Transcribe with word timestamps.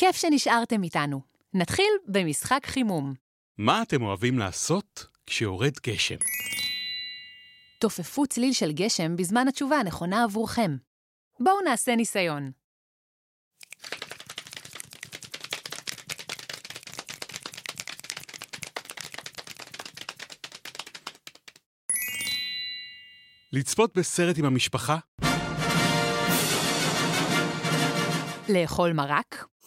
כיף 0.00 0.16
שנשארתם 0.16 0.82
איתנו. 0.82 1.20
נתחיל 1.54 1.92
במשחק 2.08 2.60
חימום. 2.66 3.14
מה 3.58 3.82
אתם 3.82 4.02
אוהבים 4.02 4.38
לעשות 4.38 5.06
כשיורד 5.26 5.72
גשם? 5.86 6.16
תופפו 7.80 8.26
צליל 8.26 8.52
של 8.52 8.72
גשם 8.72 9.16
בזמן 9.16 9.48
התשובה 9.48 9.76
הנכונה 9.76 10.24
עבורכם. 10.24 10.76
בואו 11.40 11.60
נעשה 11.64 11.96
ניסיון. 11.96 12.50
לצפות 23.52 23.96
בסרט 23.98 24.38
עם 24.38 24.44
המשפחה? 24.44 24.98
לאכול 28.48 28.92
מרק? 28.92 29.57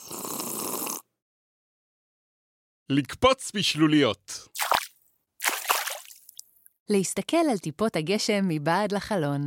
לקפוץ 2.93 3.51
בשלוליות. 3.55 4.47
להסתכל 6.89 7.37
על 7.51 7.57
טיפות 7.57 7.95
הגשם 7.95 8.47
מבעד 8.47 8.91
לחלון. 8.91 9.45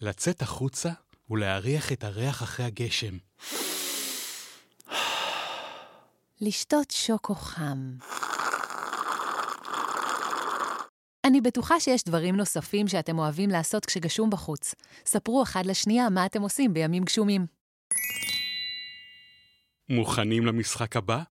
לצאת 0.00 0.42
החוצה 0.42 0.90
ולהריח 1.30 1.92
את 1.92 2.04
הריח 2.04 2.42
אחרי 2.42 2.66
הגשם. 2.66 3.18
לשתות 6.40 6.90
שוקו 6.90 7.34
חם. 7.34 7.92
אני 11.24 11.40
בטוחה 11.40 11.80
שיש 11.80 12.04
דברים 12.04 12.36
נוספים 12.36 12.88
שאתם 12.88 13.18
אוהבים 13.18 13.50
לעשות 13.50 13.86
כשגשום 13.86 14.30
בחוץ. 14.30 14.74
ספרו 15.06 15.42
אחד 15.42 15.66
לשנייה 15.66 16.08
מה 16.08 16.26
אתם 16.26 16.42
עושים 16.42 16.74
בימים 16.74 17.04
גשומים. 17.04 17.46
מוכנים 19.88 20.46
למשחק 20.46 20.96
הבא? 20.96 21.22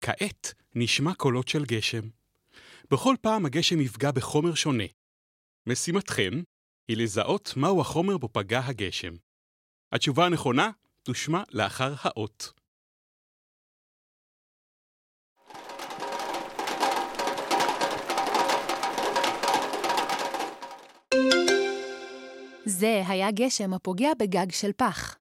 כעת 0.00 0.54
נשמע 0.74 1.14
קולות 1.14 1.48
של 1.48 1.64
גשם. 1.64 2.08
בכל 2.90 3.14
פעם 3.20 3.46
הגשם 3.46 3.80
יפגע 3.80 4.10
בחומר 4.10 4.54
שונה. 4.54 4.84
משימתכם 5.66 6.32
היא 6.88 6.96
לזהות 6.96 7.52
מהו 7.56 7.80
החומר 7.80 8.18
בו 8.18 8.28
פגע 8.32 8.60
הגשם. 8.64 9.14
התשובה 9.92 10.26
הנכונה 10.26 10.70
תושמע 11.02 11.42
לאחר 11.52 11.94
האות. 12.02 12.52
זה 22.64 23.02
היה 23.08 23.30
גשם 23.30 23.74
הפוגע 23.74 24.08
בגג 24.18 24.50
של 24.50 24.72
פח. 24.76 25.18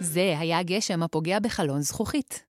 זה 0.00 0.38
היה 0.38 0.62
גשם 0.62 1.02
הפוגע 1.02 1.38
בחלון 1.40 1.80
זכוכית. 1.82 2.44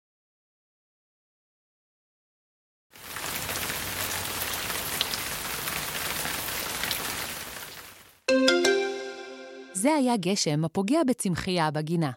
זה 9.72 9.94
היה 9.94 10.16
גשם 10.16 10.64
הפוגע 10.64 10.98
בצמחייה 11.06 11.70
בגינה. 11.70 12.12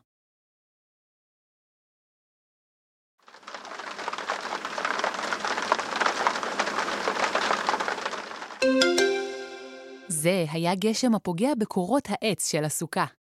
זה 10.08 10.46
היה 10.52 10.76
גשם 10.76 11.16
הפוגע 11.16 11.50
בקורות 11.60 12.08
העץ 12.10 12.52
של 12.52 12.64
הסוכה. 12.64 13.21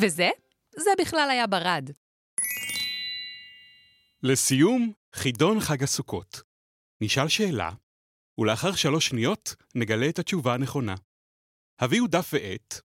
וזה? 0.00 0.30
זה 0.76 0.90
בכלל 1.00 1.28
היה 1.30 1.46
ברד. 1.46 1.90
לסיום, 4.22 4.92
חידון 5.14 5.60
חג 5.60 5.82
הסוכות. 5.82 6.42
נשאל 7.00 7.28
שאלה, 7.28 7.70
ולאחר 8.38 8.72
שלוש 8.72 9.08
שניות 9.08 9.54
נגלה 9.74 10.08
את 10.08 10.18
התשובה 10.18 10.54
הנכונה. 10.54 10.94
הביאו 11.78 12.06
דף 12.06 12.30
ועט, 12.32 12.80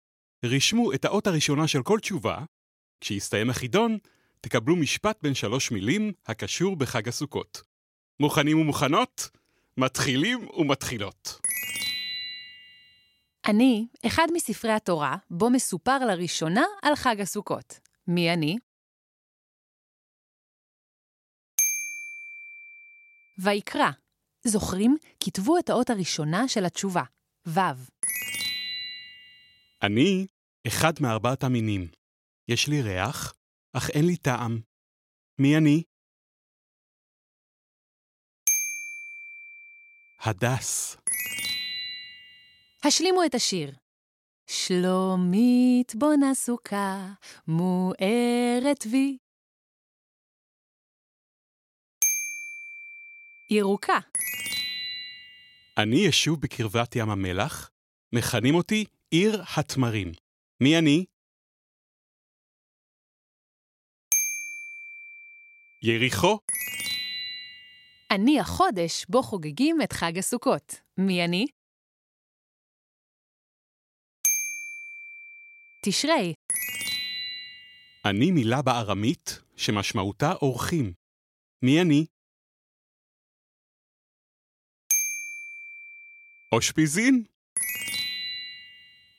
רשמו 0.44 0.92
את 0.92 1.04
האות 1.04 1.26
הראשונה 1.26 1.68
של 1.68 1.82
כל 1.82 1.98
תשובה, 1.98 2.38
כשיסתיים 3.00 3.50
החידון, 3.50 3.98
תקבלו 4.40 4.76
משפט 4.76 5.18
בין 5.22 5.34
שלוש 5.34 5.70
מילים 5.70 6.12
הקשור 6.26 6.76
בחג 6.76 7.08
הסוכות. 7.08 7.62
מוכנים 8.20 8.58
ומוכנות? 8.58 9.30
מתחילים 9.76 10.48
ומתחילות. 10.56 11.40
אני, 13.50 13.86
אחד 14.06 14.26
מספרי 14.32 14.72
התורה, 14.72 15.16
בו 15.30 15.50
מסופר 15.50 15.98
לראשונה 15.98 16.64
על 16.82 16.96
חג 16.96 17.20
הסוכות. 17.20 17.80
מי 18.06 18.32
אני? 18.32 18.56
ויקרא. 23.38 23.90
זוכרים? 24.44 24.96
כתבו 25.24 25.58
את 25.58 25.70
האות 25.70 25.90
הראשונה 25.90 26.48
של 26.48 26.64
התשובה, 26.64 27.02
ו'. 27.46 27.60
אני 29.82 30.26
אחד 30.66 30.92
מארבעת 31.00 31.44
המינים. 31.44 31.88
יש 32.48 32.68
לי 32.68 32.82
ריח, 32.82 33.34
אך 33.76 33.90
אין 33.90 34.06
לי 34.06 34.16
טעם. 34.16 34.60
מי 35.38 35.56
אני? 35.56 35.82
הדס. 40.20 40.96
השלימו 42.86 43.24
את 43.26 43.34
השיר. 43.34 43.70
שלומית 44.46 45.94
בונה 45.94 46.34
סוכה, 46.34 47.12
מוארת 47.48 48.86
וי. 48.90 49.18
ירוקה. 53.50 53.98
אני 55.78 55.96
ישוב 56.08 56.40
בקרבת 56.40 56.96
ים 56.96 57.10
המלח, 57.10 57.70
מכנים 58.14 58.54
אותי 58.54 58.84
עיר 59.10 59.42
התמרים. 59.56 60.12
מי 60.62 60.78
אני? 60.78 61.04
יריחו. 65.82 66.38
אני 68.10 68.40
החודש 68.40 69.06
בו 69.08 69.22
חוגגים 69.22 69.76
את 69.84 69.92
חג 69.92 70.18
הסוכות. 70.18 70.74
מי 70.98 71.24
אני? 71.24 71.46
תשרי. 75.86 76.34
אני 78.10 78.30
מילה 78.30 78.62
בארמית 78.62 79.40
שמשמעותה 79.56 80.32
אורחים. 80.42 80.92
מי 81.62 81.82
אני? 81.82 82.06
אושפיזין? 86.52 87.24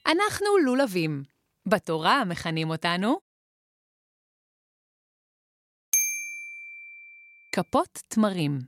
אנחנו 0.07 0.47
לולבים. 0.65 1.23
בתורה 1.67 2.25
מכנים 2.25 2.69
אותנו 2.69 3.19
כפות 7.55 7.99
תמרים. 8.07 8.59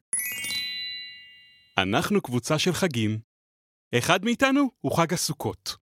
אנחנו 1.77 2.21
קבוצה 2.21 2.59
של 2.59 2.71
חגים. 2.73 3.19
אחד 3.97 4.19
מאיתנו 4.25 4.69
הוא 4.81 4.97
חג 4.97 5.13
הסוכות. 5.13 5.84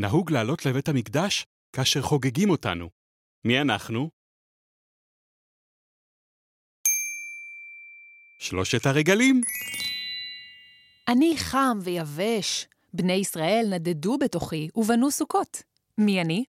נהוג 0.00 0.32
לעלות 0.32 0.66
לבית 0.66 0.88
המקדש 0.88 1.46
כאשר 1.72 2.02
חוגגים 2.02 2.50
אותנו. 2.50 2.88
מי 3.44 3.60
אנחנו? 3.60 4.10
שלושת 8.38 8.86
הרגלים. 8.86 9.40
אני 11.08 11.34
חם 11.36 11.78
ויבש. 11.84 12.66
בני 12.94 13.12
ישראל 13.12 13.66
נדדו 13.70 14.18
בתוכי 14.18 14.68
ובנו 14.76 15.10
סוכות. 15.10 15.62
מי 15.98 16.20
אני? 16.20 16.44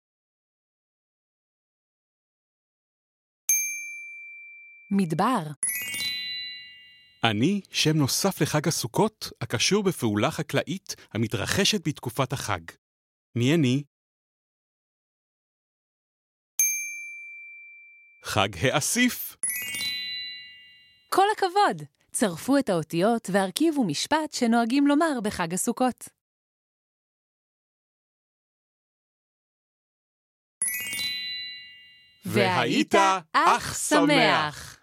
מדבר. 4.91 5.51
אני 7.25 7.61
שם 7.71 7.97
נוסף 7.97 8.41
לחג 8.41 8.69
הסוכות 8.69 9.31
הקשור 9.41 9.83
בפעולה 9.83 10.31
חקלאית 10.31 10.95
המתרחשת 11.15 11.89
בתקופת 11.89 12.33
החג. 12.33 12.86
מי 13.37 13.55
אני? 13.55 13.83
חג 18.25 18.49
האסיף. 18.63 19.37
כל 21.09 21.25
הכבוד! 21.37 21.83
צרפו 22.13 22.59
את 22.59 22.69
האותיות 22.69 23.31
והרכיבו 23.33 23.85
משפט 23.85 24.33
שנוהגים 24.33 24.87
לומר 24.87 25.21
בחג 25.23 25.55
הסוכות. 25.55 26.09
והיית 32.25 32.95
אך 33.33 33.75
שמח. 33.89 34.79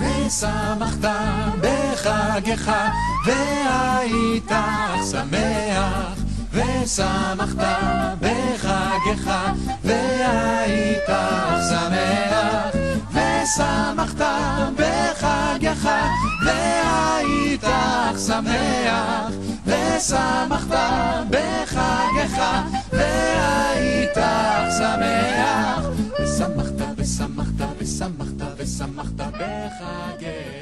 וסע 0.00 0.69
חגך, 2.40 2.72
והיית 3.26 4.52
שמח, 5.10 6.18
ושמחת 6.52 7.56
בחגך, 8.20 9.30
והיית 9.84 11.10
שמח, 11.70 12.74
ושמחת 13.12 14.22
בחגך, 14.76 15.88
והיית 16.44 17.64
שמח, 18.26 19.32
ושמחת 19.66 20.74
בחגך, 21.30 22.42
והיית 22.92 24.18
שמח, 24.78 25.84
ושמחת 26.20 26.80
ושמחת 26.96 27.60
ושמחת 27.78 28.42
ושמחת 28.56 29.16
בחגך. 29.16 30.59